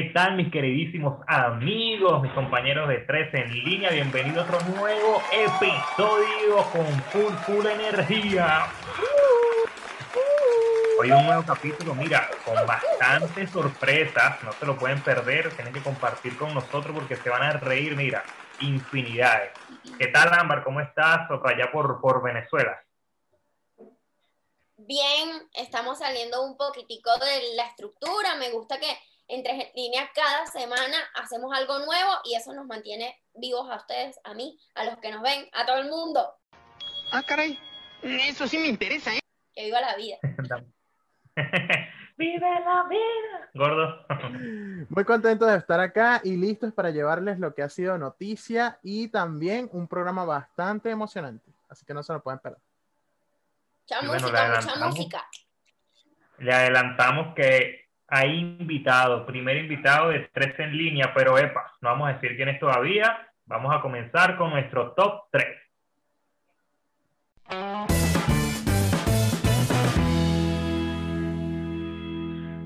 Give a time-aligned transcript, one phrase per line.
[0.00, 3.90] ¿Qué tal mis queridísimos amigos, mis compañeros de Tres en línea?
[3.90, 8.64] Bienvenido a otro nuevo episodio con full, full energía.
[10.98, 15.82] Hoy un nuevo capítulo, mira, con bastantes sorpresas, no se lo pueden perder, tienen que
[15.82, 18.24] compartir con nosotros porque se van a reír, mira,
[18.60, 19.50] infinidades.
[19.98, 20.64] ¿Qué tal, Ámbar?
[20.64, 21.28] ¿Cómo estás?
[21.28, 22.82] Por allá por, por Venezuela.
[24.78, 28.96] Bien, estamos saliendo un poquitico de la estructura, me gusta que
[29.30, 34.34] entre líneas cada semana hacemos algo nuevo y eso nos mantiene vivos a ustedes, a
[34.34, 36.34] mí, a los que nos ven, a todo el mundo.
[37.12, 37.58] Ah, caray,
[38.02, 39.20] eso sí me interesa, ¿eh?
[39.54, 40.18] Que viva la vida.
[42.16, 43.50] ¡Vive la vida!
[43.54, 44.06] Gordo.
[44.90, 49.08] Muy contento de estar acá y listos para llevarles lo que ha sido noticia y
[49.08, 51.50] también un programa bastante emocionante.
[51.68, 52.60] Así que no se lo pueden perder.
[53.88, 55.28] Mucha música, mucha música.
[56.38, 62.10] Le adelantamos que hay invitado, primer invitado de tres en línea, pero epa, no vamos
[62.10, 63.28] a decir quién es todavía.
[63.46, 65.46] Vamos a comenzar con nuestro top 3.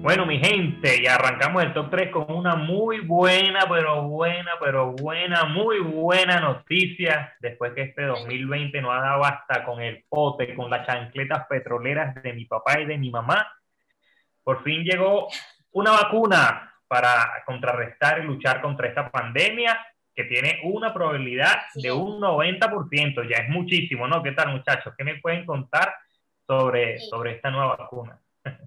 [0.00, 4.92] Bueno, mi gente, y arrancamos el top 3 con una muy buena, pero buena, pero
[4.92, 7.34] buena, muy buena noticia.
[7.40, 12.14] Después que este 2020 no ha dado hasta con el pote, con las chancletas petroleras
[12.22, 13.46] de mi papá y de mi mamá,
[14.44, 15.28] por fin llegó
[15.72, 22.20] una vacuna para contrarrestar y luchar contra esta pandemia que tiene una probabilidad de un
[22.20, 23.28] 90%.
[23.28, 24.22] Ya es muchísimo, ¿no?
[24.22, 24.94] ¿Qué tal, muchachos?
[24.96, 25.92] ¿Qué me pueden contar
[26.46, 28.20] sobre, sobre esta nueva vacuna?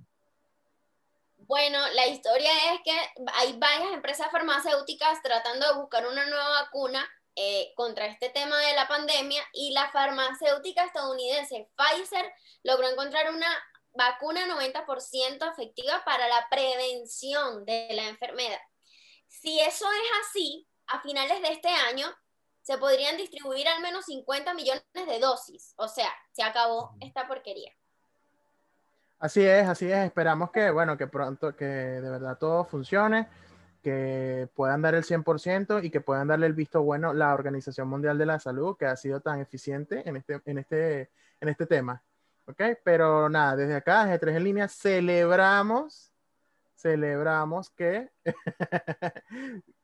[1.48, 2.92] Bueno, la historia es que
[3.36, 7.08] hay varias empresas farmacéuticas tratando de buscar una nueva vacuna
[7.38, 12.26] eh, contra este tema de la pandemia y la farmacéutica estadounidense Pfizer
[12.64, 13.48] logró encontrar una
[13.98, 18.60] vacuna 90% efectiva para la prevención de la enfermedad.
[19.28, 22.08] Si eso es así, a finales de este año
[22.62, 25.74] se podrían distribuir al menos 50 millones de dosis.
[25.78, 27.72] O sea, se acabó esta porquería.
[29.20, 30.06] Así es, así es.
[30.06, 33.28] Esperamos que, bueno, que pronto, que de verdad todo funcione,
[33.82, 38.18] que puedan dar el 100% y que puedan darle el visto bueno la Organización Mundial
[38.18, 41.10] de la Salud, que ha sido tan eficiente en este, en este,
[41.40, 42.04] en este tema.
[42.48, 42.62] ¿Ok?
[42.84, 46.14] Pero nada, desde acá, desde Tres en Línea, celebramos,
[46.76, 48.10] celebramos que,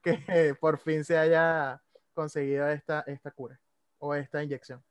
[0.03, 1.81] que por fin se haya
[2.13, 3.59] conseguido esta, esta cura
[3.97, 4.81] o esta inyección.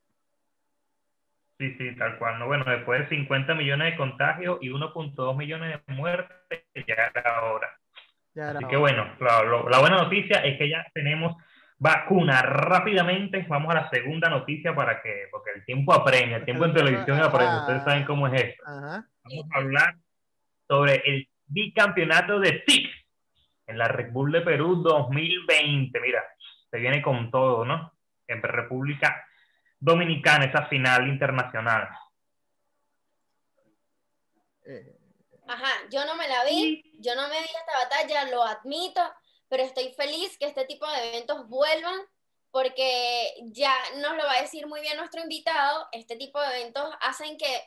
[1.58, 2.38] Sí, sí, tal cual.
[2.38, 7.42] No, bueno, después de 50 millones de contagios y 1.2 millones de muertes, ya era
[7.44, 7.78] hora.
[8.34, 11.36] Así que bueno, la, buena noticia es que ya tenemos
[11.82, 13.44] vacuna rápidamente.
[13.48, 17.20] Vamos a la segunda noticia para que, porque el tiempo apremia, el tiempo en televisión
[17.20, 17.62] apremia.
[17.62, 18.62] Ustedes saben cómo es esto.
[18.64, 19.96] Vamos a hablar
[20.68, 22.88] sobre el bicampeonato de SIC
[23.66, 26.00] en la Red Bull de Perú 2020.
[26.00, 26.22] Mira,
[26.70, 27.92] se viene con todo, ¿no?
[28.28, 29.26] En República
[29.80, 31.88] Dominicana esa final internacional?
[35.48, 39.00] Ajá, yo no me la vi, yo no me vi esta batalla, lo admito,
[39.52, 42.00] pero estoy feliz que este tipo de eventos vuelvan
[42.50, 46.88] porque ya nos lo va a decir muy bien nuestro invitado, este tipo de eventos
[47.02, 47.62] hacen que,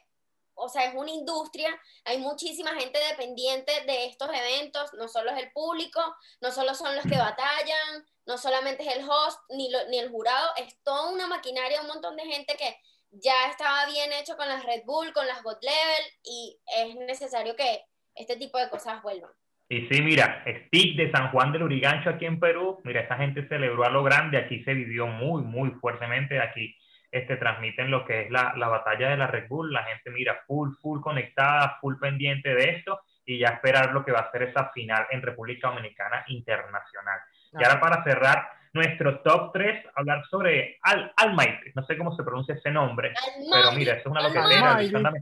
[0.56, 5.38] o sea, es una industria, hay muchísima gente dependiente de estos eventos, no solo es
[5.38, 6.02] el público,
[6.42, 10.56] no solo son los que batallan, no solamente es el host ni, ni el jurado,
[10.58, 12.80] es toda una maquinaria, un montón de gente que
[13.12, 17.56] ya estaba bien hecho con las Red Bull, con las God Level, y es necesario
[17.56, 17.86] que
[18.16, 19.32] este tipo de cosas vuelvan.
[19.68, 23.48] Y sí, mira, Stick de San Juan del Urigancho aquí en Perú, mira, esta gente
[23.48, 26.76] celebró a lo grande, aquí se vivió muy, muy fuertemente, aquí
[27.12, 30.40] este, transmiten lo que es la, la batalla de la Red Bull, la gente mira
[30.46, 34.44] full, full conectada, full pendiente de esto, y ya esperar lo que va a ser
[34.44, 37.20] esa final en República Dominicana internacional.
[37.60, 41.72] Y ahora para cerrar nuestro top 3, hablar sobre Al Almighty.
[41.74, 43.14] No sé cómo se pronuncia ese nombre,
[43.52, 44.20] pero mira, eso es una.
[44.20, 45.22] Alejandro,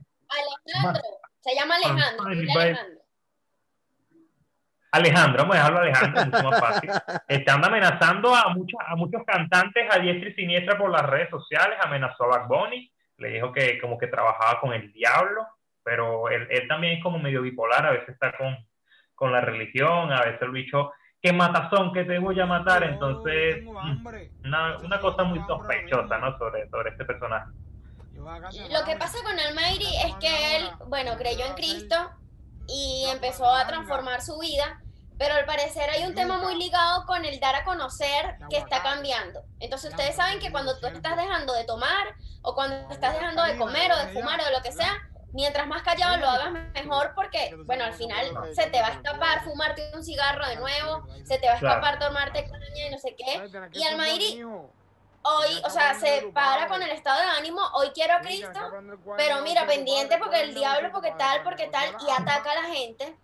[1.40, 2.26] se llama Alejandro.
[2.26, 3.03] Alejandro,
[4.94, 6.90] vamos a dejarlo Alejandro, mucho más fácil.
[7.28, 11.78] Están amenazando a, muchos a muchos cantantes a diestra y siniestra por las redes sociales.
[11.82, 15.48] Amenazó a Bad Bunny, le dijo que como que trabajaba con el diablo,
[15.84, 18.58] pero él, él también es como medio bipolar, a veces está con,
[19.16, 20.92] con la religión, a veces el bicho
[21.24, 22.84] que matazón, que te voy a matar.
[22.84, 24.08] Entonces, mm,
[24.46, 26.38] una, una, cosa muy sospechosa, ¿no?
[26.38, 27.50] Sobre, sobre este personaje.
[28.14, 31.96] Lo que pasa con Almighty es que él, bueno, creyó en Cristo
[32.68, 34.82] y empezó a transformar su vida,
[35.24, 38.84] pero al parecer hay un tema muy ligado con el dar a conocer que está
[38.84, 39.46] cambiando.
[39.62, 43.58] Entonces ustedes saben que cuando tú estás dejando de tomar o cuando estás dejando de
[43.58, 44.92] comer o de fumar o de lo que sea,
[45.32, 49.46] mientras más callado lo hagas mejor porque, bueno, al final se te va a escapar
[49.46, 53.16] fumarte un cigarro de nuevo, se te va a escapar tomarte caña y no sé
[53.16, 53.50] qué.
[53.72, 58.20] Y Almairi hoy, o sea, se para con el estado de ánimo, hoy quiero a
[58.20, 58.60] Cristo,
[59.16, 63.16] pero mira, pendiente porque el diablo, porque tal, porque tal, y ataca a la gente.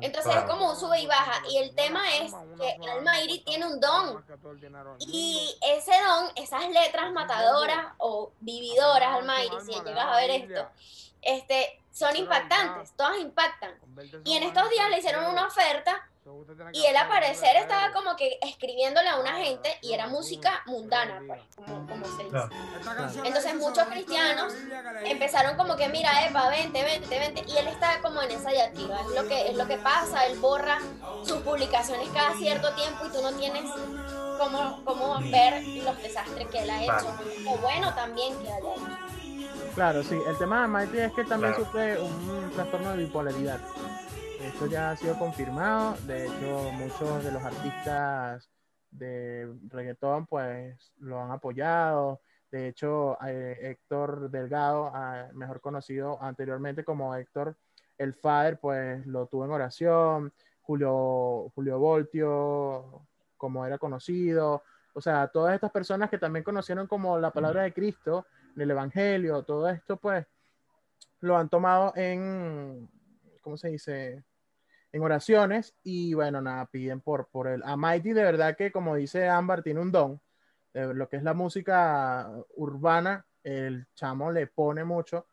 [0.00, 1.42] Entonces es como un sube y baja.
[1.50, 4.24] Y el tema es que Almairi tiene un don.
[5.00, 10.68] Y ese don, esas letras matadoras o vividoras, Almairi, si llegas a ver esto,
[11.22, 13.70] este, son impactantes, todas impactan.
[14.24, 16.06] Y en estos días le hicieron una oferta
[16.72, 21.22] y él al parecer estaba como que escribiéndole a una gente y era música mundana,
[21.26, 23.22] pues, como, se dice.
[23.24, 24.52] Entonces muchos cristianos
[25.04, 27.44] empezaron como que, mira, Epa, vente, vente, vente.
[27.46, 29.00] Y él está como en esa diatriba.
[29.00, 30.78] Es lo que, es lo que pasa, él borra
[31.24, 33.70] sus publicaciones cada cierto tiempo y tú no tienes
[34.38, 37.16] cómo, cómo ver los desastres que él ha hecho.
[37.48, 39.05] O bueno también que haya hecho.
[39.76, 40.18] Claro, sí.
[40.26, 43.60] El tema de Mighty es que también sufre un trastorno de bipolaridad.
[44.40, 45.98] Esto ya ha sido confirmado.
[46.06, 48.48] De hecho, muchos de los artistas
[48.90, 52.22] de reggaetón pues lo han apoyado.
[52.50, 54.90] De hecho, eh, Héctor Delgado,
[55.34, 57.54] mejor conocido anteriormente como Héctor
[57.98, 60.32] el Father, pues lo tuvo en oración.
[60.62, 63.02] Julio, Julio Voltio,
[63.36, 64.62] como era conocido.
[64.94, 68.24] O sea, todas estas personas que también conocieron como la palabra de Cristo,
[68.56, 70.26] el Evangelio, todo esto, pues
[71.20, 72.88] lo han tomado en,
[73.40, 74.24] ¿cómo se dice?
[74.92, 77.62] En oraciones y bueno, nada, piden por, por él.
[77.64, 80.20] A Mighty de verdad que como dice Ámbar, tiene un don.
[80.72, 85.26] De lo que es la música urbana, el chamo le pone mucho.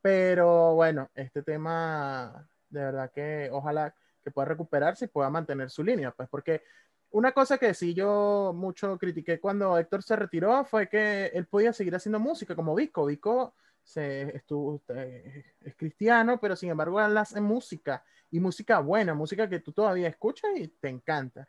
[0.00, 5.82] Pero bueno, este tema de verdad que ojalá que pueda recuperarse y pueda mantener su
[5.82, 6.62] línea, pues porque
[7.10, 11.72] una cosa que sí yo mucho critiqué cuando Héctor se retiró fue que él podía
[11.72, 13.06] seguir haciendo música como Vico.
[13.06, 19.14] Vico se estuvo, eh, es cristiano, pero sin embargo él hace música y música buena,
[19.14, 21.48] música que tú todavía escuchas y te encanta.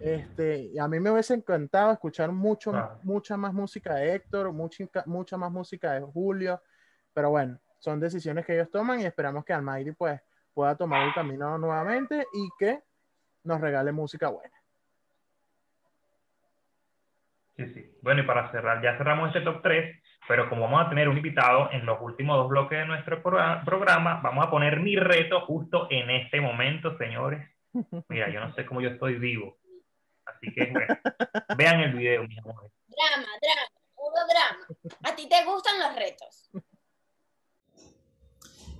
[0.00, 2.72] Este, a mí me hubiese encantado escuchar mucho,
[3.02, 6.62] mucha más música de Héctor, mucha, mucha más música de Julio,
[7.12, 10.20] pero bueno, son decisiones que ellos toman y esperamos que Almighty pues
[10.54, 12.84] pueda tomar el camino nuevamente y que
[13.42, 14.61] nos regale música buena.
[17.56, 17.98] Sí, sí.
[18.00, 21.16] Bueno, y para cerrar, ya cerramos este top 3, pero como vamos a tener un
[21.16, 25.86] invitado en los últimos dos bloques de nuestro programa, vamos a poner mi reto justo
[25.90, 27.46] en este momento, señores.
[28.08, 29.58] Mira, yo no sé cómo yo estoy vivo.
[30.24, 30.98] Así que, bueno,
[31.56, 32.72] vean el video, mis amores.
[32.86, 35.10] Drama, drama, puro drama.
[35.10, 36.50] ¿A ti te gustan los retos?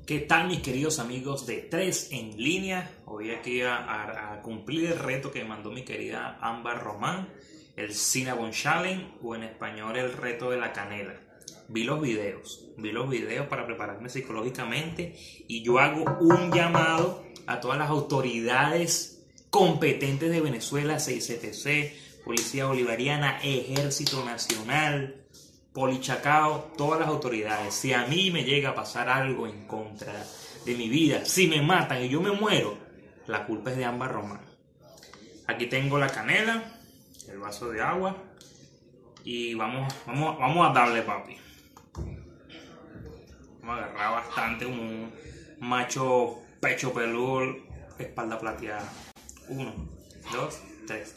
[0.07, 2.91] ¿Qué tal mis queridos amigos de Tres en línea?
[3.07, 7.29] Hoy aquí a, a cumplir el reto que mandó mi querida Ámbar Román
[7.77, 11.15] el Cinnabon Challenge o en español el reto de la canela.
[11.69, 15.17] Vi los videos, vi los videos para prepararme psicológicamente
[15.49, 23.41] y yo hago un llamado a todas las autoridades competentes de Venezuela, CICTC, Policía Bolivariana,
[23.43, 25.23] Ejército Nacional,
[25.73, 27.75] Polichacao, todas las autoridades.
[27.75, 30.27] Si a mí me llega a pasar algo en contra
[30.65, 32.77] de mi vida, si me matan y yo me muero,
[33.27, 34.43] la culpa es de ambas Román.
[35.47, 36.82] Aquí tengo la canela, el
[37.43, 38.17] vaso de agua
[39.25, 41.37] y vamos, vamos, vamos a darle, papi.
[43.61, 45.13] Vamos a agarrar bastante un
[45.61, 47.57] macho pecho peludo,
[47.99, 48.89] espalda plateada.
[49.49, 49.73] Uno,
[50.33, 51.15] dos, tres.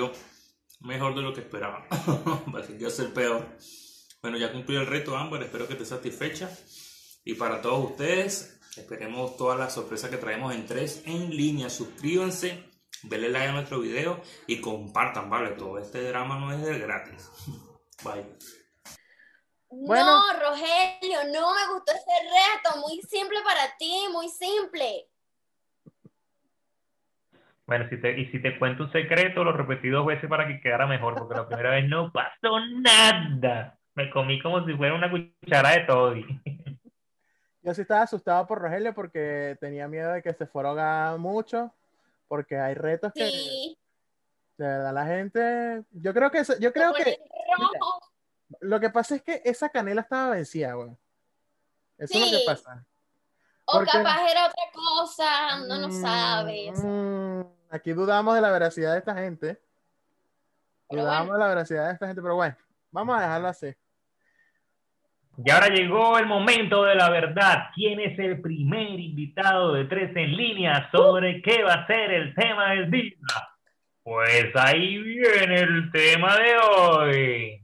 [0.00, 0.12] Salió
[0.80, 1.86] mejor de lo que esperaba.
[2.52, 3.46] Parece ser peor.
[4.22, 5.42] Bueno, ya cumplí el reto, Amber.
[5.42, 6.50] Espero que estés satisfecha.
[7.24, 11.70] Y para todos ustedes, esperemos todas las sorpresas que traemos en tres en línea.
[11.70, 12.64] Suscríbanse,
[13.02, 15.50] denle like a nuestro video y compartan, ¿vale?
[15.50, 17.28] Todo este drama no es de gratis.
[18.04, 18.26] Bye.
[19.72, 22.80] No, Rogelio, no me gustó ese reto.
[22.80, 25.08] Muy simple para ti, muy simple.
[27.70, 30.60] Bueno, si te, y si te cuento un secreto, lo repetí dos veces para que
[30.60, 33.78] quedara mejor, porque la primera vez no pasó nada.
[33.94, 36.14] Me comí como si fuera una cuchara de todo.
[37.62, 41.72] Yo sí estaba asustado por Rogelio porque tenía miedo de que se fuera mucho,
[42.26, 43.26] porque hay retos que...
[43.26, 45.84] De verdad, la gente...
[45.92, 46.42] Yo creo que...
[46.58, 47.20] Yo creo que...
[48.62, 50.90] Lo que pasa es que esa canela estaba vencida, güey.
[51.98, 52.84] Eso es lo que pasa.
[53.66, 56.82] O capaz era otra cosa, no lo mm, sabes.
[56.82, 59.60] Mm, aquí dudamos de la veracidad de esta gente.
[60.90, 62.56] dudamos de la veracidad de esta gente, pero bueno,
[62.90, 63.74] vamos a dejarlo así.
[65.42, 67.70] Y ahora llegó el momento de la verdad.
[67.74, 72.34] ¿Quién es el primer invitado de Tres en Línea sobre qué va a ser el
[72.34, 73.16] tema del día?
[74.02, 77.59] Pues ahí viene el tema de hoy.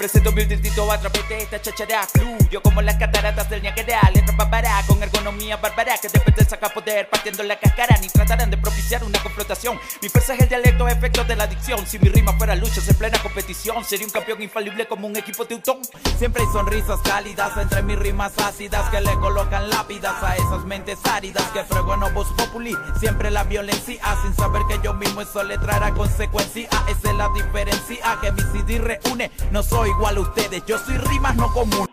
[0.00, 4.34] Presento mi distrito a través de esta chachara Fluyo como las cataratas del Niagara Letra
[4.50, 9.04] para con ergonomía bárbara Que de saca poder partiendo la cascara Ni tratarán de propiciar
[9.04, 9.78] una confrontación.
[10.00, 11.86] Mi fuerza es el dialecto, efectos de la adicción.
[11.86, 13.84] Si mi rima fuera lucha en plena competición.
[13.84, 15.80] Sería un campeón infalible como un equipo teutón.
[16.18, 20.98] Siempre hay sonrisas cálidas entre mis rimas ácidas Que le colocan lápidas a esas mentes
[21.04, 25.58] áridas Que no voz populi, siempre la violencia Sin saber que yo mismo eso le
[25.58, 26.68] traerá consecuencia.
[26.88, 30.96] Esa es la diferencia que mi CD reúne No soy igual a ustedes, yo soy
[30.96, 31.88] rimas no común.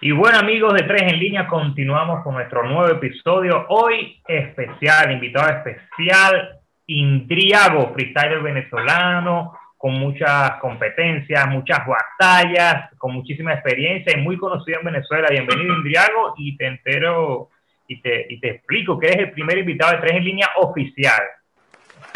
[0.00, 3.66] Y bueno amigos de Tres en Línea, continuamos con nuestro nuevo episodio.
[3.68, 14.16] Hoy especial, invitado especial, Indriago, freestyler venezolano, con muchas competencias, muchas batallas, con muchísima experiencia
[14.16, 15.28] y muy conocido en Venezuela.
[15.30, 17.50] Bienvenido Indriago y te entero
[17.86, 21.22] y te, y te explico que eres el primer invitado de Tres en Línea oficial.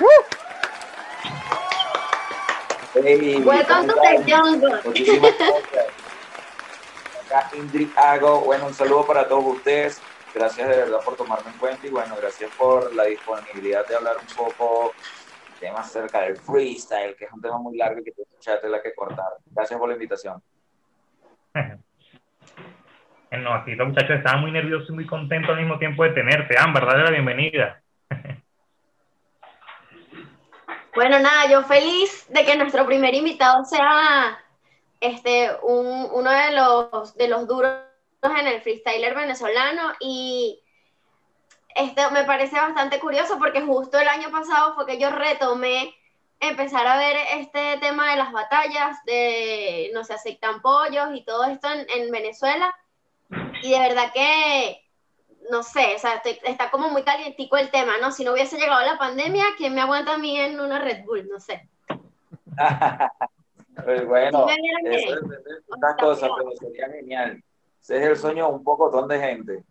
[0.01, 0.46] ¡Uh!
[2.97, 4.81] Welcome to the jungle.
[7.55, 10.01] Indri Hago, bueno, un saludo para todos ustedes.
[10.35, 14.17] Gracias de verdad por tomarme en cuenta y bueno, gracias por la disponibilidad de hablar
[14.19, 14.95] un poco
[15.61, 18.13] temas acerca del freestyle, que es un tema muy largo y que
[18.69, 19.33] la que cortar.
[19.51, 20.43] Gracias por la invitación.
[23.31, 26.57] No, aquí los muchachos estaban muy nerviosos y muy contentos al mismo tiempo de tenerte.
[26.59, 27.83] Amber, dale la bienvenida.
[30.97, 34.43] Bueno, nada, yo feliz de que nuestro primer invitado sea
[34.99, 37.71] este, un, uno de los, de los duros
[38.23, 40.59] en el freestyler venezolano y
[41.75, 45.95] esto me parece bastante curioso porque justo el año pasado fue que yo retomé
[46.41, 51.45] empezar a ver este tema de las batallas, de no se aceptan pollos y todo
[51.45, 52.75] esto en, en Venezuela.
[53.63, 54.86] Y de verdad que
[55.51, 58.11] no sé, o sea, está como muy calientico el tema, ¿no?
[58.13, 61.29] Si no hubiese llegado la pandemia, ¿quién me aguanta a mí en una Red Bull?
[61.29, 61.69] No sé.
[63.85, 64.47] pues bueno,
[64.85, 65.23] eso es
[65.69, 67.43] una cosa, pero sería genial.
[67.83, 69.65] Ese es el sueño de un pocotón de gente.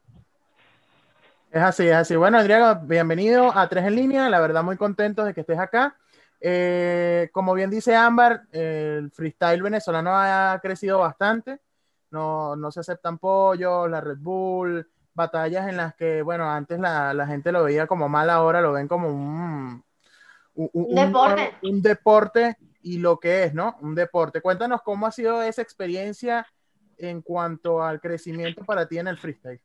[1.52, 2.16] Es así, es así.
[2.16, 4.30] Bueno, Adriano, bienvenido a Tres en Línea.
[4.30, 5.98] La verdad, muy contento de que estés acá.
[6.40, 11.60] Eh, como bien dice Ámbar, el freestyle venezolano ha crecido bastante.
[12.12, 17.14] No, no se aceptan pollos, la Red Bull, batallas en las que, bueno, antes la,
[17.14, 19.84] la gente lo veía como mal, ahora lo ven como un,
[20.56, 21.54] un, deporte.
[21.64, 23.78] Un, deporte y lo que es, ¿no?
[23.82, 24.42] Un deporte.
[24.42, 26.46] Cuéntanos cómo ha sido esa experiencia
[26.98, 29.60] en cuanto al crecimiento para ti en el freestyle.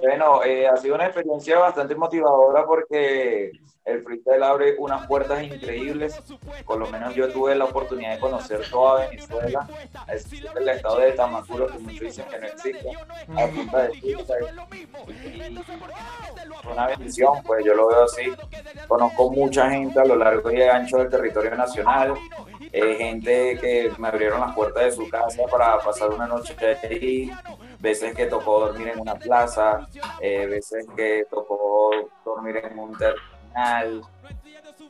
[0.00, 3.52] Bueno, eh, ha sido una experiencia bastante motivadora porque
[3.84, 6.20] el freestyle abre unas puertas increíbles.
[6.64, 9.68] Por lo menos yo tuve la oportunidad de conocer toda Venezuela,
[10.56, 12.88] el estado de Tamacuro, que muchos dicen que no existe,
[13.36, 13.92] a punta de
[16.70, 18.32] Una bendición, pues yo lo veo así.
[18.86, 22.14] Conozco mucha gente a lo largo y ancho del territorio nacional.
[22.72, 27.30] Eh, gente que me abrieron las puertas de su casa para pasar una noche ahí,
[27.82, 29.88] veces que tocó dormir en una plaza,
[30.20, 31.90] eh, veces que tocó
[32.24, 34.02] dormir en un terminal,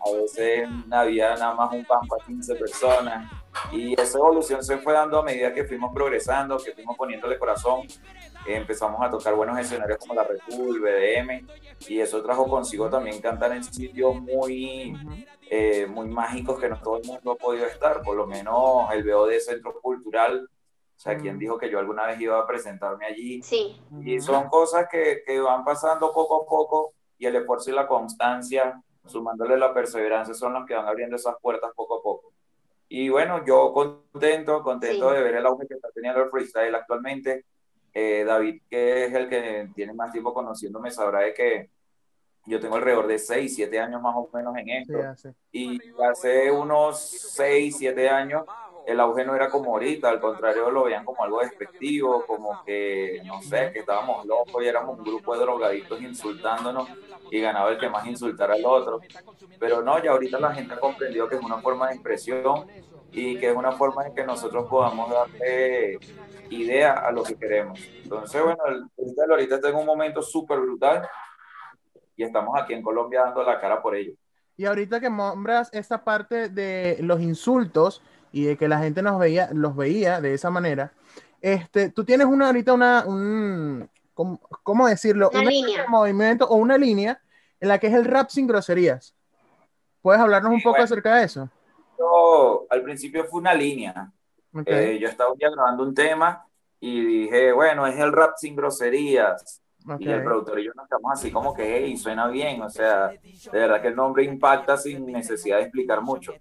[0.05, 3.33] a veces había nada más un pan para 15 personas.
[3.73, 7.87] Y esa evolución se fue dando a medida que fuimos progresando, que fuimos poniéndole corazón.
[8.47, 11.47] empezamos a tocar buenos escenarios como la Red Bull, BDM,
[11.89, 14.95] y eso trajo consigo también cantar en sitios muy,
[15.49, 19.05] eh, muy mágicos que no todo el mundo ha podido estar, por lo menos el
[19.05, 20.49] BOD Centro Cultural
[21.03, 21.39] sea, ¿quién mm.
[21.39, 23.43] dijo que yo alguna vez iba a presentarme allí?
[23.43, 23.77] Sí.
[24.05, 27.87] Y son cosas que, que van pasando poco a poco y el esfuerzo y la
[27.87, 32.33] constancia, sumándole la perseverancia, son los que van abriendo esas puertas poco a poco.
[32.89, 37.47] Y bueno, yo contento, contento de ver el auge que está teniendo el freestyle actualmente.
[37.95, 41.71] Eh, David, que es el que tiene más tiempo conociéndome, sabrá de que
[42.47, 45.35] yo tengo alrededor de 6, 7 años más o menos en esto.
[45.53, 48.45] y hace unos 6, 7 años
[48.87, 53.23] el auge no era como ahorita, al contrario lo veían como algo despectivo, como que,
[53.25, 56.89] no sé, que estábamos locos y éramos un grupo de drogaditos insultándonos
[57.31, 59.01] y ganaba el que más insultara al otro.
[59.59, 62.67] Pero no, ya ahorita la gente ha comprendido que es una forma de expresión
[63.13, 65.99] y que es una forma en que nosotros podamos darle
[66.51, 67.79] idea a lo que queremos.
[68.03, 68.63] Entonces, bueno,
[69.31, 71.09] ahorita está en un momento súper brutal
[72.23, 74.12] y estamos aquí en Colombia dando la cara por ello.
[74.57, 79.19] Y ahorita que nombras esta parte de los insultos y de que la gente nos
[79.19, 80.93] veía, los veía de esa manera,
[81.41, 85.31] este, tú tienes una ahorita una, un, ¿cómo, decirlo?
[85.33, 85.87] Una línea.
[85.88, 87.21] movimiento o una línea
[87.61, 89.14] en la que es el rap sin groserías.
[90.00, 91.49] ¿Puedes hablarnos un poco acerca de eso?
[92.71, 94.11] al principio fue una línea.
[94.67, 96.45] Eh, yo estaba grabando un tema
[96.81, 99.62] y dije, bueno, es el rap sin groserías.
[99.99, 103.09] Y el productor y yo nos quedamos así como que, hey, suena bien, o sea,
[103.09, 106.35] de verdad que el nombre impacta sin necesidad de explicar mucho.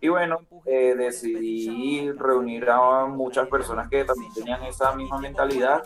[0.00, 5.82] Y bueno, eh, decidí reunir a muchas personas que también tenían esa misma mentalidad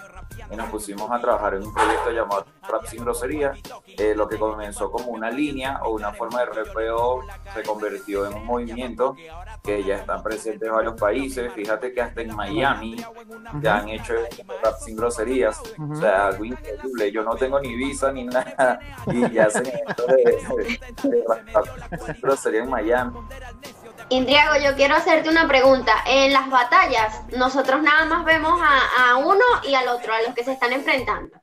[0.50, 3.52] y nos pusimos a trabajar en un proyecto llamado Rap Sin Grosería.
[3.86, 7.20] Eh, lo que comenzó como una línea o una forma de rapeo
[7.54, 9.16] se convirtió en un movimiento
[9.62, 11.52] que ya está presente en varios países.
[11.52, 12.96] Fíjate que hasta en Miami
[13.60, 14.14] ya han hecho
[14.62, 15.60] Rap Sin Groserías.
[15.78, 16.44] O sea, algo
[17.12, 20.80] yo no tengo ni visa ni nada y ya hacen esto de,
[22.20, 23.18] grosería en Miami.
[24.08, 25.92] Indriago, yo quiero hacerte una pregunta.
[26.06, 30.44] En las batallas, nosotros nada más vemos a, uno y al otro, a los que
[30.44, 31.40] se están enfrentando.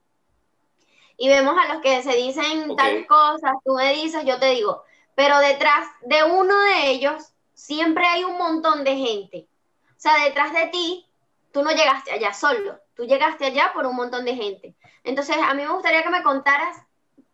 [1.17, 4.83] Y vemos a los que se dicen tal cosas, tú me dices, yo te digo.
[5.15, 9.47] Pero detrás de uno de ellos siempre hay un montón de gente.
[9.89, 11.05] O sea, detrás de ti,
[11.51, 14.75] tú no llegaste allá solo, tú llegaste allá por un montón de gente.
[15.05, 16.75] Entonces, a mí me gustaría que me contaras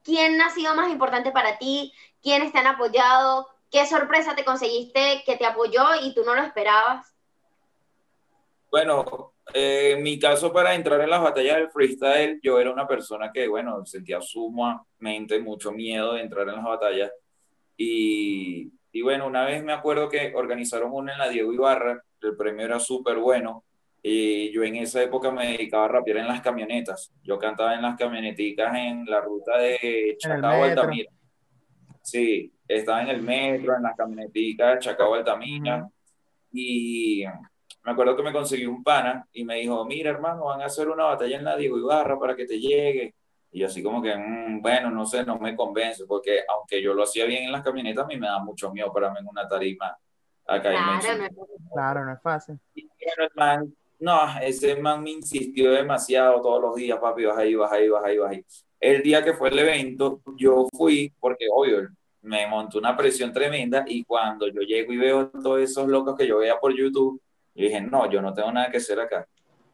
[0.04, 1.92] quién ha sido más importante para ti,
[2.22, 6.44] quiénes te han apoyado, qué sorpresa te conseguiste que te apoyó y tú no lo
[6.44, 7.12] esperabas.
[8.70, 12.88] Bueno, eh, en mi caso para entrar en las batallas del freestyle, yo era una
[12.88, 17.12] persona que, bueno, sentía sumamente mucho miedo de entrar en las batallas.
[17.76, 22.38] Y, y bueno, una vez me acuerdo que organizaron una en la Diego Ibarra, el
[22.38, 23.65] premio era súper bueno,
[24.08, 27.12] y yo en esa época me dedicaba a rapear en las camionetas.
[27.24, 31.12] Yo cantaba en las camioneticas en la ruta de Chacao Altamira.
[32.04, 35.90] Sí, estaba en el metro, en las camioneticas Chacao Altamira.
[36.52, 37.24] Y
[37.84, 40.88] me acuerdo que me conseguí un pana y me dijo, mira hermano, van a hacer
[40.88, 43.16] una batalla en la Diego Ibarra para que te llegue.
[43.54, 46.94] Y yo así como que, mm, bueno, no sé, no me convence, porque aunque yo
[46.94, 49.28] lo hacía bien en las camionetas, a mí me da mucho miedo para mí en
[49.28, 49.98] una tarima
[50.48, 52.60] acá claro, no claro, no es fácil.
[52.76, 52.88] Y
[53.36, 57.90] bueno, no, ese man me insistió demasiado todos los días, papi, vas ahí, vas ahí,
[57.90, 58.46] vas ahí, vas ahí.
[58.80, 61.90] El día que fue el evento, yo fui, porque obvio,
[62.22, 66.28] me montó una presión tremenda y cuando yo llego y veo todos esos locos que
[66.28, 67.22] yo veía por YouTube,
[67.54, 69.28] yo dije, no, yo no tengo nada que hacer acá.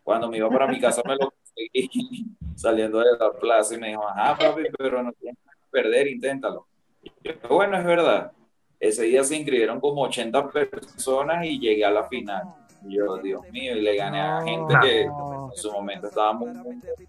[0.03, 3.89] Cuando me iba para mi casa me lo conseguí saliendo de la plaza y me
[3.89, 6.67] dijo, ajá, papi, pero no tienes que perder, inténtalo.
[7.01, 8.31] Y yo, bueno, es verdad.
[8.79, 13.75] Ese día se inscribieron como 80 personas y llegué a la final yo, Dios mío,
[13.75, 15.11] y le gané a gente que en
[15.55, 16.51] su momento estaba muy,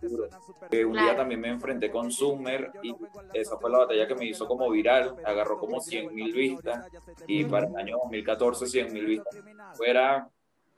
[0.00, 0.28] duro.
[0.70, 2.94] Un día también me enfrenté con Summer y
[3.32, 6.86] esa fue la batalla que me hizo como viral, agarró como 100 mil vistas
[7.26, 9.38] y para el año 2014 100 mil vistas
[9.74, 10.28] fuera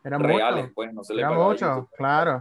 [0.03, 2.41] reales, pues no se le pagaba mucho, claro.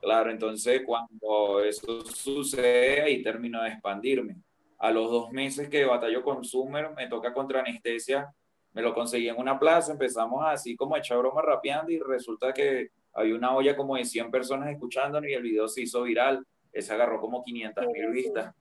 [0.00, 4.36] Claro, entonces cuando eso sucede ahí termino de expandirme.
[4.78, 8.32] A los dos meses que batalló con Summer me toca contra anestesia
[8.72, 12.52] me lo conseguí en una plaza, empezamos así como a echar broma rapeando y resulta
[12.52, 16.46] que había una olla como de 100 personas escuchándonos y el video se hizo viral,
[16.72, 18.54] ese agarró como 500 mil vistas.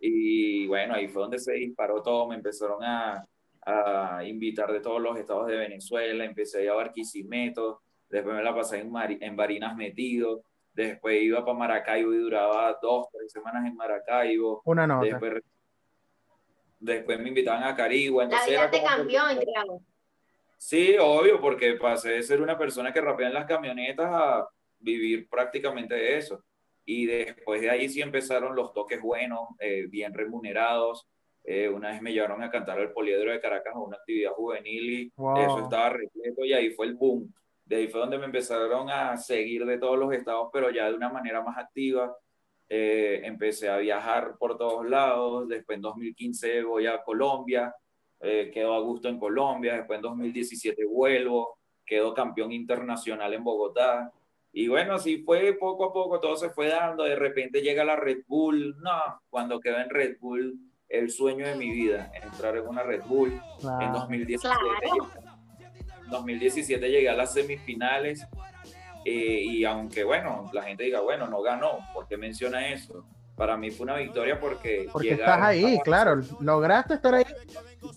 [0.00, 3.24] Y bueno, ahí fue donde se disparó todo, me empezaron a,
[3.64, 8.80] a invitar de todos los estados de Venezuela, empecé a Barquisimeto, después me la pasé
[8.80, 14.62] en, en Barinas metido, después iba para Maracaibo y duraba dos, tres semanas en Maracaibo.
[14.64, 15.06] Una nota.
[15.06, 15.34] Después
[16.82, 18.24] después me invitaban a Carigua.
[18.26, 19.22] La vida te cambió,
[20.58, 25.28] Sí, obvio, porque pasé de ser una persona que rapea en las camionetas a vivir
[25.28, 26.44] prácticamente de eso.
[26.84, 31.06] Y después de ahí sí empezaron los toques buenos, eh, bien remunerados.
[31.44, 34.90] Eh, una vez me llevaron a cantar al Poliedro de Caracas a una actividad juvenil
[34.90, 37.32] y eso estaba repleto y ahí fue el boom.
[37.64, 40.94] De ahí fue donde me empezaron a seguir de todos los estados, pero ya de
[40.94, 42.16] una manera más activa.
[42.74, 47.74] Eh, empecé a viajar por todos lados, después en 2015 voy a Colombia,
[48.18, 54.10] eh, quedo a gusto en Colombia, después en 2017 vuelvo, quedo campeón internacional en Bogotá.
[54.54, 57.96] Y bueno, así fue poco a poco, todo se fue dando, de repente llega la
[57.96, 60.58] Red Bull, no, cuando quedo en Red Bull,
[60.88, 63.38] el sueño de mi vida, entrar en una Red Bull.
[63.82, 64.56] En 2017,
[66.10, 68.26] 2017 llegué a las semifinales
[69.04, 73.04] eh, y aunque, bueno, la gente diga, bueno, no ganó, ¿por qué menciona eso?
[73.36, 74.88] Para mí fue una victoria porque...
[74.92, 77.24] Porque estás ahí, claro, lograste estar ahí.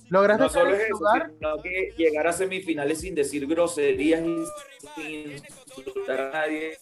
[0.10, 4.46] ¿Lograste no solo es eso, sino que llegar a semifinales sin decir groserías y
[4.96, 5.32] sin
[5.78, 6.78] insultar a nadie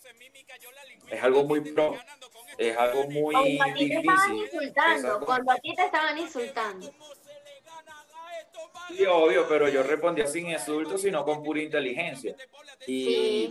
[1.09, 1.95] es algo muy pro,
[2.57, 6.93] es algo muy cuando a ti te estaban insultando, cuando a ti te estaban insultando.
[8.89, 12.35] Sí, obvio, pero yo respondía sin insultos, sino con pura inteligencia.
[12.85, 13.49] Y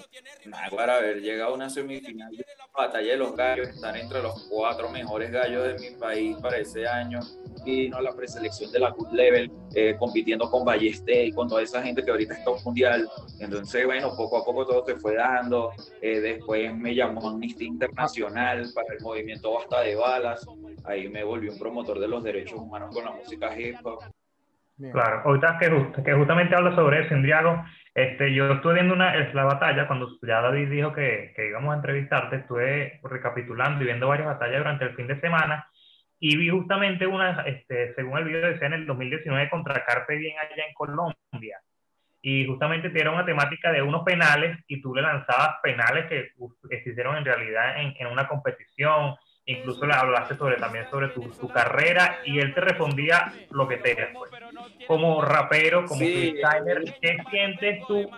[0.70, 4.46] para haber llegado a una semifinal de la batalla de los gallos, estar entre los
[4.50, 7.20] cuatro mejores gallos de mi país para ese año,
[7.64, 11.62] y no la preselección de la Good Level, eh, compitiendo con Balleste y con toda
[11.62, 13.08] esa gente que ahorita está un mundial.
[13.38, 15.70] Entonces, bueno, poco a poco todo se fue dando.
[16.00, 20.46] Eh, después me llamó Amnistía Internacional para el movimiento Basta de Balas.
[20.84, 24.02] Ahí me volví un promotor de los derechos humanos con la música hip hop.
[24.78, 27.62] Claro, ahorita que, que justamente hablo sobre eso, Indriago,
[27.94, 31.76] este, yo estuve viendo una, la batalla, cuando ya David dijo que, que, íbamos a
[31.76, 35.66] entrevistarte, estuve recapitulando y viendo varias batallas durante el fin de semana
[36.24, 40.36] y vi justamente una, este, según el video decía en el 2019 contra Carpe Bien
[40.38, 41.60] allá en Colombia.
[42.22, 46.30] Y justamente era una temática de unos penales y tú le lanzabas penales que,
[46.70, 51.22] que hicieron en realidad en, en una competición incluso le hablaste sobre también sobre tu,
[51.30, 54.30] tu, carrera y él te respondía lo que te pues.
[54.86, 58.08] Como rapero, como freestyler, ¿qué sientes tú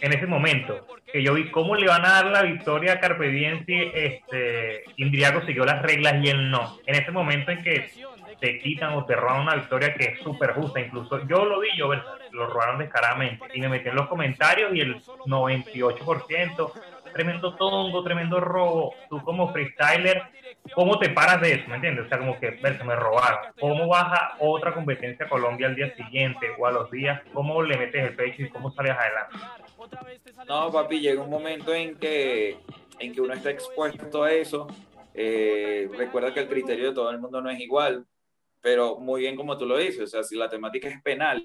[0.00, 0.86] en ese momento?
[1.12, 4.84] Que yo vi cómo le van a dar la victoria a Carpe Diem si este,
[4.96, 6.78] Indriago siguió las reglas y él no.
[6.86, 7.90] En ese momento en que
[8.40, 11.68] te quitan o te roban una victoria que es súper justa, incluso yo lo vi,
[11.76, 11.88] yo
[12.32, 16.72] lo robaron descaradamente y me metí en los comentarios y el 98%
[17.14, 18.94] tremendo tongo, tremendo robo.
[19.08, 20.22] Tú como freestyler,
[20.74, 21.68] ¿cómo te paras de eso?
[21.68, 22.06] ¿Me entiendes?
[22.06, 23.52] O sea, como que, ver, se me robaron.
[23.60, 27.22] ¿Cómo baja otra competencia a Colombia al día siguiente o a los días?
[27.32, 29.36] ¿Cómo le metes el pecho y cómo sales adelante?
[30.46, 32.58] No, papi, llega un momento en que,
[32.98, 34.66] en que uno está expuesto a eso.
[35.14, 38.06] Eh, recuerda que el criterio de todo el mundo no es igual,
[38.60, 41.42] pero muy bien como tú lo dices, o sea, si la temática es penal,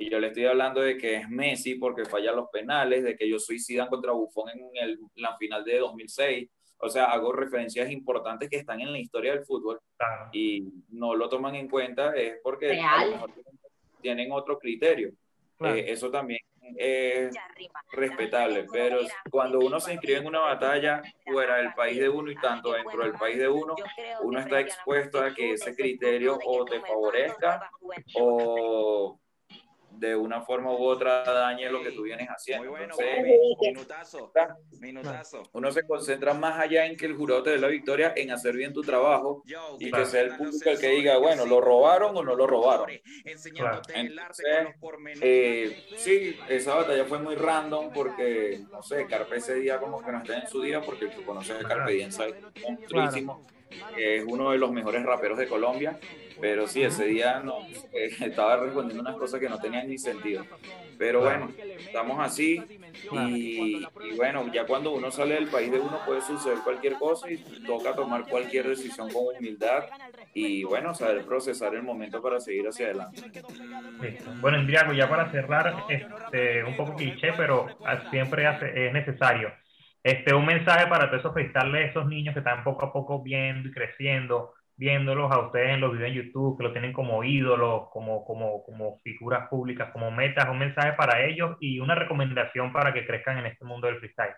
[0.00, 3.28] y yo le estoy hablando de que es Messi porque falla los penales, de que
[3.28, 6.48] yo soy Zidane contra Buffon en el, la final de 2006.
[6.80, 9.80] O sea, hago referencias importantes que están en la historia del fútbol
[10.32, 12.80] y no lo toman en cuenta es porque
[14.00, 15.12] tienen otro criterio.
[15.60, 16.40] Eh, eso también
[16.76, 17.36] es
[17.92, 22.36] respetable, pero cuando uno se inscribe en una batalla fuera del país de uno y
[22.36, 23.74] tanto dentro del país de uno,
[24.22, 27.70] uno está expuesto a que ese criterio o te favorezca
[28.14, 29.19] o
[30.00, 32.64] de una forma u otra dañe lo que tú vienes haciendo.
[32.64, 32.96] Muy bueno,
[33.60, 34.32] minutazo,
[34.80, 35.42] minutazo.
[35.52, 38.56] Uno se concentra más allá en que el jurado te dé la victoria, en hacer
[38.56, 39.44] bien tu trabajo
[39.78, 42.90] y que sea el público el que diga, bueno, ¿lo robaron o no lo robaron?
[43.24, 44.42] Entonces,
[45.20, 50.12] eh, sí, esa batalla fue muy random porque, no sé, Carpe ese día como que
[50.12, 53.44] no está en su día porque el que conoce a Carpe Diem sabe monstruísimo,
[53.96, 55.98] es uno de los mejores raperos de Colombia
[56.40, 60.44] pero sí, ese día no, eh, estaba respondiendo unas cosas que no tenían ni sentido.
[60.98, 62.62] Pero bueno, estamos así
[63.10, 67.38] y, bueno, ya cuando uno sale del país de uno puede suceder cualquier cosa y
[67.64, 69.84] toca tomar cualquier decisión con humildad
[70.34, 73.22] y bueno, saber procesar el momento para seguir hacia adelante.
[74.40, 77.66] Bueno, Indriago, ya para cerrar, este, un poco cliché, pero
[78.10, 78.46] siempre
[78.86, 79.52] es necesario.
[80.02, 83.68] Este, un mensaje para todos esos a esos niños que están poco a poco viendo
[83.68, 87.90] y creciendo, viéndolos a ustedes en los videos en YouTube, que lo tienen como ídolos,
[87.90, 92.94] como, como, como figuras públicas, como metas, un mensaje para ellos y una recomendación para
[92.94, 94.34] que crezcan en este mundo del freestyle?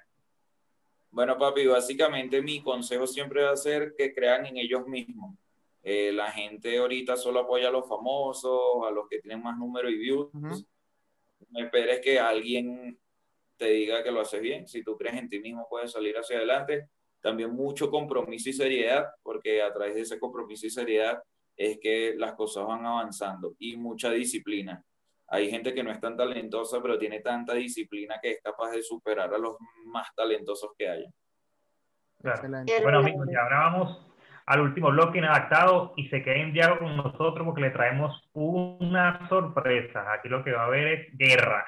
[1.13, 5.37] Bueno, papi, básicamente mi consejo siempre va a ser que crean en ellos mismos.
[5.85, 9.89] Eh, la gente ahorita solo apoya a los famosos, a los que tienen más número
[9.91, 10.29] y views.
[10.33, 12.99] No esperes que alguien
[13.63, 14.67] te diga que lo haces bien.
[14.67, 16.89] Si tú crees en ti mismo, puedes salir hacia adelante
[17.23, 21.23] también mucho compromiso y seriedad, porque a través de ese compromiso y seriedad
[21.57, 24.83] es que las cosas van avanzando y mucha disciplina.
[25.29, 28.83] Hay gente que no es tan talentosa, pero tiene tanta disciplina que es capaz de
[28.83, 31.09] superar a los más talentosos que haya.
[32.83, 34.07] Bueno, amigos, y ahora vamos
[34.45, 39.29] al último bloque inadaptado y se queda en diálogo con nosotros porque le traemos una
[39.29, 40.13] sorpresa.
[40.13, 41.65] Aquí lo que va a haber es guerra.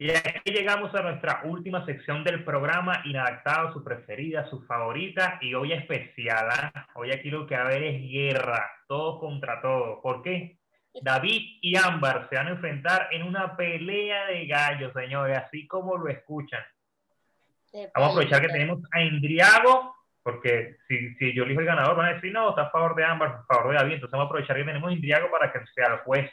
[0.00, 5.52] Y aquí llegamos a nuestra última sección del programa, Inadaptado, su preferida, su favorita, y
[5.52, 6.48] hoy especial.
[6.50, 6.86] ¿ah?
[6.94, 9.98] Hoy aquí lo que va a haber es guerra, todos contra todos.
[10.02, 10.56] ¿Por qué?
[11.02, 15.98] David y Ámbar se van a enfrentar en una pelea de gallos, señores, así como
[15.98, 16.62] lo escuchan.
[17.74, 22.06] Vamos a aprovechar que tenemos a Indriago, porque si, si yo elijo el ganador, van
[22.06, 23.94] a decir, no, está a favor de Ámbar, a favor de David.
[23.96, 26.30] Entonces vamos a aprovechar que tenemos a Indriago para que sea el juez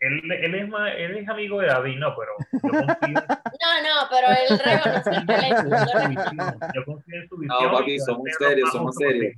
[0.00, 3.24] él, él, es más, él es amigo de David, no, pero yo confío.
[3.56, 6.70] No, no, pero él el talento.
[6.74, 7.64] Yo confío en su visión.
[7.64, 9.34] No, papi, somos serios, somos serios.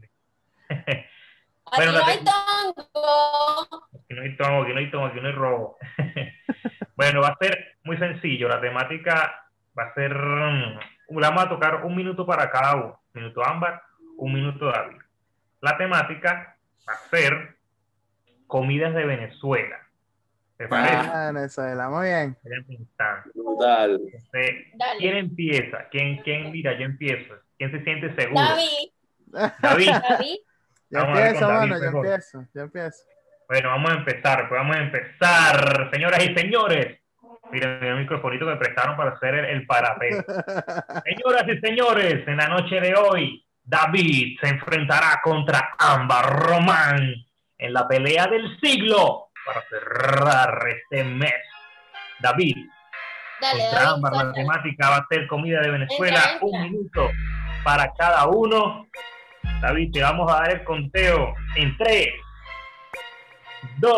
[1.76, 3.88] bueno, aquí no hay tongo.
[3.94, 5.78] Aquí no hay tongo, aquí no hay tongo, aquí no hay robo.
[6.96, 8.48] bueno, va a ser muy sencillo.
[8.48, 10.14] La temática va a ser.
[10.14, 10.78] Mm,
[11.10, 13.00] vamos a tocar un minuto para cada uno.
[13.14, 13.82] Un minuto Ámbar,
[14.16, 14.98] un minuto David.
[15.60, 16.56] La temática
[16.88, 17.56] va a ser
[18.46, 19.87] comidas de Venezuela.
[20.58, 20.96] ¿Te ah, parece?
[20.96, 22.36] Ah, Venezuela, muy bien.
[23.32, 24.00] Brutal.
[24.98, 25.88] ¿Quién empieza?
[25.90, 26.76] ¿Quién, ¿Quién mira?
[26.76, 27.34] Yo empiezo.
[27.56, 28.42] ¿Quién se siente seguro?
[28.42, 28.90] David.
[29.62, 29.90] David.
[30.08, 30.36] David.
[30.90, 33.04] Yo empiezo, mano, yo empiezo, yo empiezo.
[33.46, 36.98] Bueno, vamos a empezar, pues vamos a empezar, señoras y señores.
[37.52, 39.66] Miren el microfonito que me prestaron para hacer el, el
[41.04, 47.14] Señoras y señores, en la noche de hoy, David se enfrentará contra Ámbar Román
[47.58, 51.32] en la pelea del siglo para cerrar este mes.
[52.20, 52.56] David,
[53.40, 57.08] Dale, contra Ámbar, la temática va a ser comida de Venezuela, un minuto
[57.64, 58.86] para cada uno.
[59.62, 62.08] David, te vamos a dar el conteo en 3,
[63.78, 63.94] 2,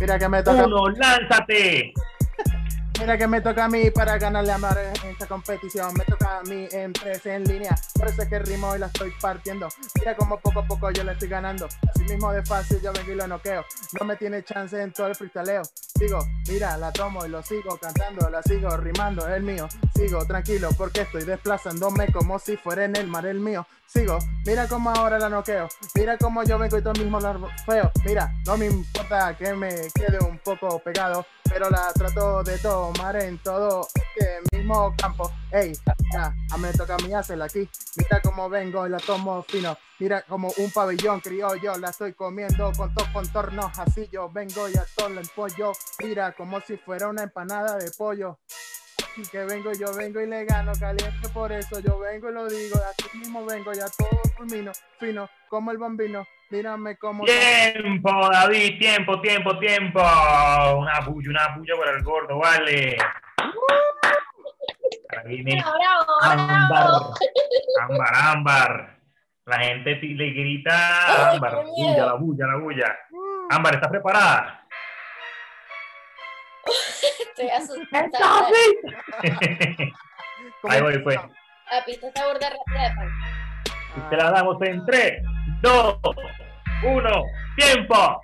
[0.00, 0.64] Mira que me toca.
[0.64, 1.92] 1, lánzate.
[3.00, 5.94] Mira que me toca a mí para ganarle a Mar en esta competición.
[5.94, 7.74] Me toca a mí en tres en línea.
[7.94, 9.68] Por eso es que rimo y la estoy partiendo.
[9.98, 11.66] Mira como poco a poco yo le estoy ganando.
[11.88, 13.64] Así mismo de fácil yo vengo y lo noqueo.
[13.98, 15.62] No me tiene chance en todo el freestaleo.
[15.98, 18.28] Sigo, mira, la tomo y lo sigo cantando.
[18.28, 19.66] La sigo rimando, el mío.
[19.94, 23.66] Sigo tranquilo porque estoy desplazándome como si fuera en el mar el mío.
[23.86, 25.68] Sigo, mira como ahora la noqueo.
[25.94, 27.34] Mira como yo vengo y todo mismo la
[27.64, 27.90] feo.
[28.04, 32.58] Mira, no me importa que me quede un poco pegado pero la trato de
[32.92, 35.30] tomar en todo este mismo campo.
[35.52, 35.72] Ey,
[36.12, 37.68] ya, a me toca a mí hacerla aquí.
[37.96, 39.76] Mira cómo vengo y la tomo fino.
[39.98, 43.78] Mira como un pabellón criollo, la estoy comiendo con dos contornos.
[43.78, 45.72] Así yo vengo y a todo el pollo.
[46.02, 48.38] Mira como si fuera una empanada de pollo.
[49.30, 52.76] Que vengo, yo vengo y le gano caliente, por eso yo vengo y lo digo.
[52.76, 56.26] Así mismo vengo, ya todo fulmino, fino, como el bambino.
[56.50, 57.24] Mírame cómo.
[57.24, 60.00] Tiempo, David, tiempo, tiempo, tiempo.
[60.00, 62.96] Una bulla, una bulla para el gordo, vale.
[66.22, 66.86] Ámbar,
[67.80, 68.98] ámbar, ámbar.
[69.46, 72.98] La gente le grita ámbar, bulla, la bulla, la bulla.
[73.50, 74.66] Ámbar, ¿estás preparada?
[77.28, 78.48] Estoy asustada.
[80.68, 81.16] Ahí voy, pues.
[81.70, 82.94] La pista está burda rápida
[83.96, 85.22] Y te la damos en 3,
[85.62, 86.00] 2,
[86.82, 87.24] uno,
[87.56, 88.22] tiempo.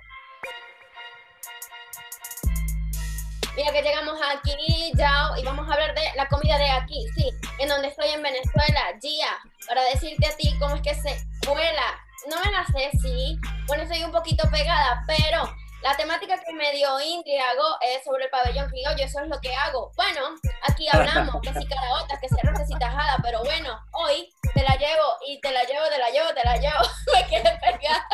[3.55, 7.29] Mira que llegamos aquí ya y vamos a hablar de la comida de aquí, sí,
[7.59, 11.17] en donde estoy en Venezuela, Gia, para decirte a ti cómo es que se
[11.47, 11.99] vuela.
[12.29, 16.71] No me la sé, sí, bueno, soy un poquito pegada, pero la temática que me
[16.73, 19.91] dio hago es sobre el pabellón criollo, eso es lo que hago.
[19.95, 20.21] Bueno,
[20.67, 24.63] aquí hablamos que si caraotas, que si arroz, que si tajada, pero bueno, hoy te
[24.63, 28.07] la llevo y te la llevo, te la llevo, te la llevo, me quedé pegada.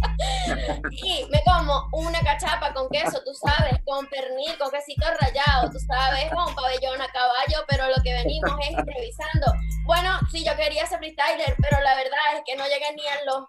[0.90, 5.78] y me como una cachapa con queso, tú sabes, con pernil, con quesito rallado, tú
[5.80, 9.52] sabes, con un pabellón a caballo, pero lo que venimos es improvisando.
[9.84, 13.24] Bueno, sí, yo quería ser freestyler, pero la verdad es que no llegué ni a
[13.24, 13.44] los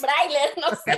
[0.00, 0.92] Brailer, no sé.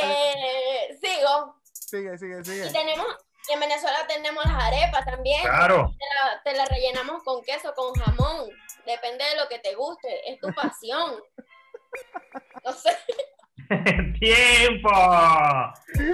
[0.00, 1.56] eh, sigo.
[1.72, 2.68] Sigue, sigue, sigue.
[2.68, 3.08] Y tenemos,
[3.52, 5.42] en Venezuela tenemos las arepas también.
[5.42, 5.94] Claro.
[6.44, 8.48] Te la, rellenamos con queso, con jamón.
[8.86, 10.30] Depende de lo que te guste.
[10.30, 11.14] Es tu pasión.
[12.64, 12.90] No sé.
[14.18, 14.90] tiempo.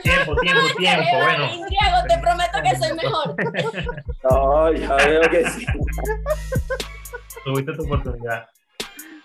[0.03, 1.17] Tiempo, tiempo, tiempo.
[1.17, 1.53] Bueno.
[1.53, 3.35] Indriago, te prometo que soy mejor.
[4.23, 5.67] No, ya veo que sí.
[7.45, 8.47] Tuviste tu oportunidad.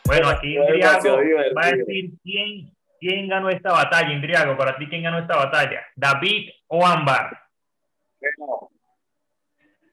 [0.05, 1.17] Bueno, aquí Indriago
[1.55, 4.57] va a decir quién, quién ganó esta batalla, Indriago.
[4.57, 5.81] Para ti, ¿quién ganó esta batalla?
[5.95, 7.48] ¿David o Ámbar?
[8.19, 8.69] Bueno,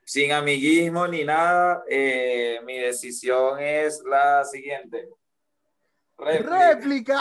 [0.04, 5.08] sin amiguismo ni nada, eh, mi decisión es la siguiente.
[6.18, 6.72] ¡Réplica!
[6.72, 7.18] ¡Réplica!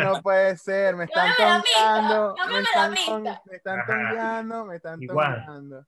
[0.00, 5.86] no puede ser, me están tongando, me están, me están tongando, me están tongando.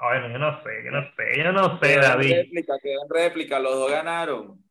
[0.00, 2.34] Bueno, yo no sé, yo no sé, yo no sé, David.
[2.34, 4.63] Réplica, quedó en réplica, los dos ganaron.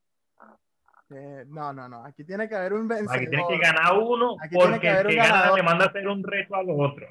[1.15, 3.15] Eh, no, no, no, aquí tiene que haber un vencedor.
[3.15, 6.56] Aquí tiene que ganar uno porque el que gana le manda a hacer un reto
[6.56, 7.10] a los otros.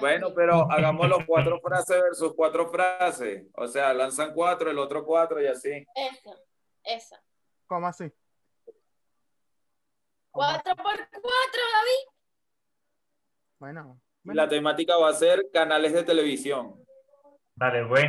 [0.00, 3.46] bueno, pero hagamos los cuatro frases versus cuatro frases.
[3.54, 5.86] O sea, lanzan cuatro, el otro cuatro y así.
[5.94, 6.34] Eso,
[6.84, 7.16] eso.
[7.66, 8.10] ¿Cómo así?
[10.30, 12.18] Cuatro por cuatro, David.
[13.58, 16.82] Bueno, la temática va a ser canales de televisión.
[17.54, 18.06] Dale, güey.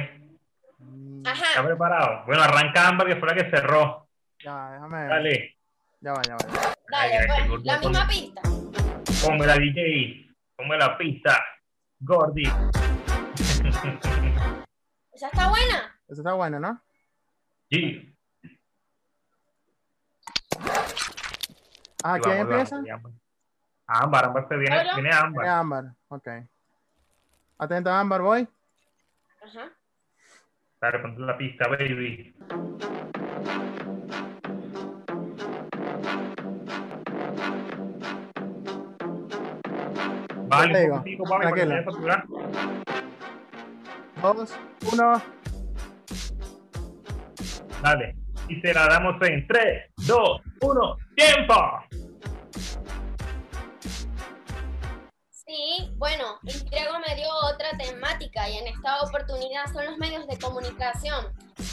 [1.26, 1.46] Ajá.
[1.50, 2.26] ¿Está preparado?
[2.26, 4.09] Bueno, arranca Amber, que fue la que cerró.
[4.44, 5.10] Ya, déjame ver.
[5.10, 5.58] Dale.
[6.00, 6.40] Ya va, ya va.
[6.90, 8.42] Dale, pues, la misma pista.
[9.26, 11.38] Ponme la DJ, ponme la pista.
[12.00, 12.44] Gordy.
[15.12, 16.00] ¿Esa está buena?
[16.08, 16.82] Esa está buena, ¿no?
[17.70, 18.16] Sí.
[22.02, 22.78] Ah, ¿quién empieza?
[23.88, 25.44] Ámbar, Ámbar se viene, viene Ámbar.
[25.44, 26.28] Viene Ámbar, ok.
[27.58, 28.48] Atento, Ámbar, voy.
[29.44, 29.70] Ajá.
[30.80, 32.34] Dale, ponte la pista, baby.
[40.50, 42.26] Vale, un poquitico, vale, para
[44.22, 44.60] Dos,
[44.92, 45.22] uno.
[47.84, 48.16] Dale.
[48.48, 51.54] Y se la damos en 3, 2, 1, ¡tiempo!
[55.30, 60.38] Sí, bueno, Intriego me dio otra temática y en esta oportunidad son los medios de
[60.40, 61.28] comunicación.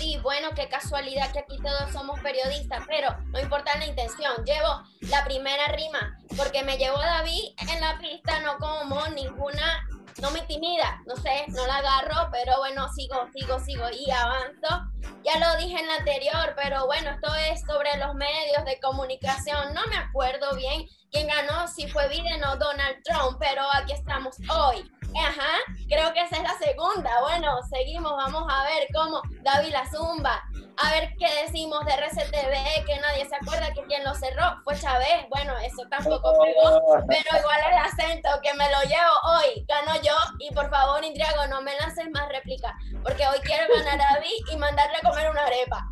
[0.07, 4.45] Sí, bueno, qué casualidad que aquí todos somos periodistas, pero no importa la intención.
[4.45, 7.43] Llevo la primera rima porque me llevó David
[7.73, 9.85] en la pista, no como ninguna
[10.23, 14.93] no me intimida, no sé, no la agarro, pero bueno, sigo, sigo, sigo y avanzo.
[15.25, 19.73] Ya lo dije en la anterior, pero bueno, esto es sobre los medios de comunicación.
[19.73, 24.37] No me acuerdo bien quién ganó, si fue Biden o Donald Trump, pero aquí estamos
[24.51, 24.91] hoy.
[25.19, 25.49] Ajá,
[25.89, 27.23] creo que esa es la segunda.
[27.23, 30.43] Bueno, seguimos, vamos a ver cómo David la zumba.
[30.79, 34.79] A ver qué decimos de RCTV, que nadie se acuerda que quien lo cerró fue
[34.79, 35.27] Chávez.
[35.31, 40.15] Bueno, eso tampoco pegó, pero igual el acento que me lo llevo hoy, gano yo.
[40.39, 44.53] Y por favor, Indriago, no me lances más réplica, porque hoy quiero ganar a David
[44.53, 45.87] y mandarle a comer una arepa.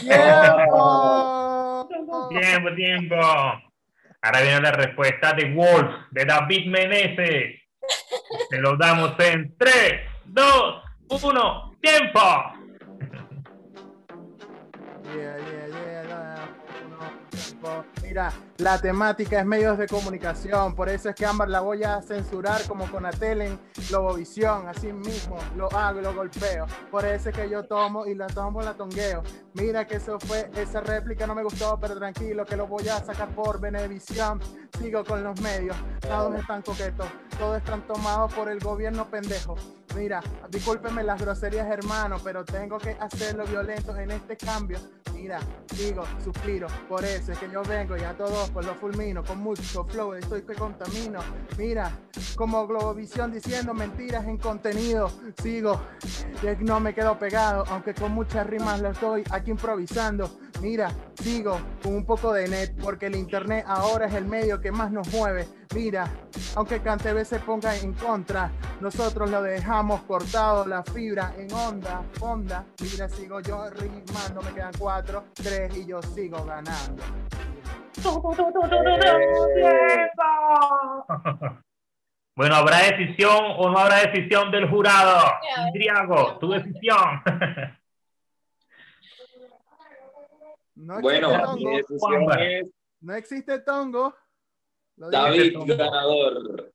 [0.00, 1.88] ¡Tiempo!
[2.28, 3.16] Tiempo, tiempo.
[4.22, 7.60] Ahora viene la respuesta de Wolf, de David Meneses.
[8.50, 9.74] Se lo damos en 3,
[10.26, 10.82] 2,
[11.22, 12.20] 1, ¡tiempo!
[18.10, 22.02] Mira, la temática es medios de comunicación, por eso es que Ámbar la voy a
[22.02, 23.56] censurar como con Atelen,
[23.88, 26.66] Globovisión, así mismo lo hago lo golpeo.
[26.90, 29.22] Por eso es que yo tomo y la tomo, la tongueo.
[29.54, 32.98] Mira que eso fue, esa réplica no me gustó, pero tranquilo que lo voy a
[32.98, 34.40] sacar por Benevisión.
[34.76, 37.06] Sigo con los medios, todos están coquetos,
[37.38, 39.54] todos están tomados por el gobierno pendejo.
[39.94, 44.78] Mira, discúlpeme las groserías, hermano, pero tengo que hacerlo violento en este cambio.
[45.20, 45.40] Mira,
[45.76, 49.84] digo, suspiro, por eso es que yo vengo a todos pues lo fulmino con mucho
[49.84, 51.20] flow, estoy que contamino.
[51.58, 51.90] Mira,
[52.36, 55.10] como Globovisión diciendo mentiras en contenido,
[55.42, 55.80] sigo
[56.60, 60.30] no me quedo pegado, aunque con muchas rimas lo estoy aquí improvisando.
[60.60, 64.70] Mira, sigo con un poco de net, porque el internet ahora es el medio que
[64.70, 65.46] más nos mueve.
[65.74, 66.10] Mira,
[66.56, 72.64] aunque Cantv se ponga en contra, nosotros lo dejamos cortado, la fibra en onda, onda.
[72.80, 77.02] Mira, sigo yo rimando, me quedan cuatro, tres y yo sigo ganando.
[82.36, 85.30] Bueno, ¿habrá decisión o no habrá decisión del jurado?
[85.66, 87.22] Indriago, tu decisión.
[90.80, 91.56] No bueno, tongo.
[91.56, 92.66] mi decisión es
[93.02, 94.14] No existe tongo.
[94.96, 96.72] David ganador.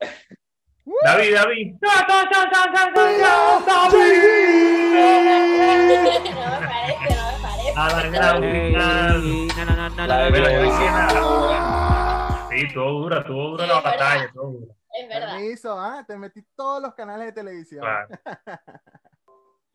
[1.03, 1.75] David, David.
[12.49, 14.73] Sí, todo dura, todo dura la batalla, todo dura.
[14.93, 15.35] Es verdad.
[15.35, 16.05] Permiso, ¿ah?
[16.07, 17.81] Te metí todos los canales de televisión.
[17.81, 18.07] Claro.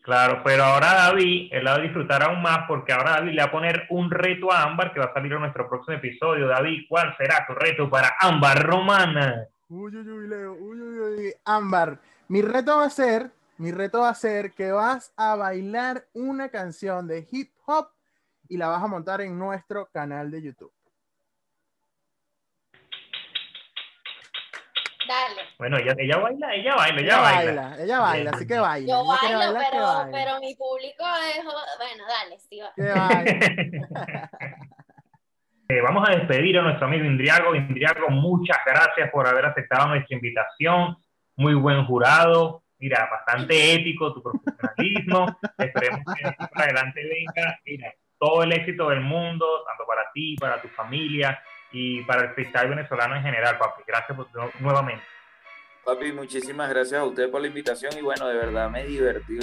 [0.02, 3.48] Claro, pero ahora David, él va a disfrutar aún más porque ahora David le va
[3.48, 6.48] a poner un reto a Ámbar que va a salir en nuestro próximo episodio.
[6.48, 9.46] David, ¿cuál será tu reto para Ámbar Romana?
[9.68, 10.54] Uy, uy, uy, Leo.
[10.54, 11.34] Uy, uy, uy.
[11.44, 16.06] Ámbar, mi reto va a ser, mi reto va a ser que vas a bailar
[16.14, 17.88] una canción de hip hop
[18.48, 20.72] y la vas a montar en nuestro canal de YouTube.
[25.10, 25.42] Dale.
[25.58, 27.76] Bueno, ella, ella baila, ella baila, ella, baila.
[27.80, 28.88] Ella baila, así que baila.
[28.88, 31.04] Yo bailo, que pero, pero mi público
[31.34, 31.44] es.
[31.44, 32.70] Bueno, dale, sí, va.
[35.70, 37.54] Eh, vamos a despedir a nuestro amigo Indriago.
[37.54, 40.96] Indriago, muchas gracias por haber aceptado nuestra invitación.
[41.36, 42.64] Muy buen jurado.
[42.78, 45.38] Mira, bastante ético tu profesionalismo.
[45.58, 47.60] Esperemos que para adelante venga.
[47.64, 51.40] Mira, todo el éxito del mundo, tanto para ti, para tu familia
[51.72, 53.82] y para el freestyle venezolano en general, papi.
[53.86, 54.28] Gracias por,
[54.60, 55.04] nuevamente.
[55.84, 59.38] Papi, muchísimas gracias a usted por la invitación y bueno, de verdad me divertí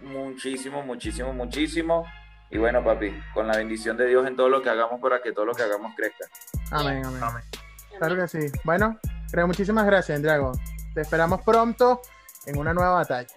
[0.00, 2.06] muchísimo, muchísimo, muchísimo.
[2.50, 5.32] Y bueno, papi, con la bendición de Dios en todo lo que hagamos para que
[5.32, 6.26] todo lo que hagamos crezca.
[6.70, 7.22] Amén, amén.
[7.22, 7.42] Amén.
[7.98, 8.38] Claro que sí.
[8.64, 8.98] Bueno,
[9.30, 10.52] creo muchísimas gracias, Indriago.
[10.94, 12.02] Te esperamos pronto
[12.46, 13.34] en una nueva batalla.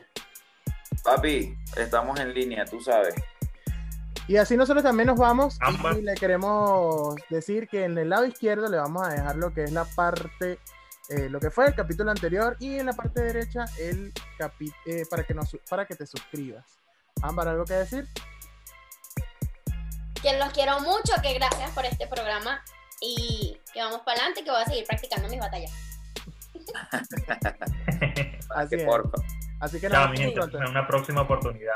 [1.04, 3.16] Papi, estamos en línea, tú sabes.
[4.28, 5.60] Y así nosotros también nos vamos
[5.98, 9.64] y le queremos decir que en el lado izquierdo le vamos a dejar lo que
[9.64, 10.60] es la parte,
[11.10, 15.04] eh, lo que fue el capítulo anterior y en la parte derecha el capi eh,
[15.10, 16.66] para, que nos, para que te suscribas.
[17.22, 18.08] Ámbar, ¿algo que decir?
[20.22, 22.64] Que los quiero mucho, que gracias por este programa
[23.02, 25.72] y que vamos para adelante, que voy a seguir practicando mis batallas.
[28.56, 28.88] Así, es.
[29.60, 31.76] Así que nada, en una próxima oportunidad.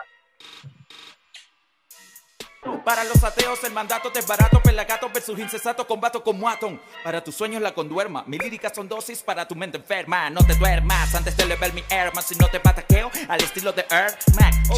[2.83, 6.79] Para los ateos el mandato es barato, pelagato versus incesato, combato como Atom.
[7.03, 10.29] Para tus sueños la conduerma, mi lírica son dosis para tu mente enferma.
[10.29, 13.85] No te duermas antes de level mi airman, si no te pataqueo al estilo de
[13.89, 14.53] Air Mac.
[14.69, 14.77] Oh,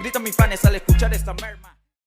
[0.00, 1.77] Grita mis fans al escuchar esta merma.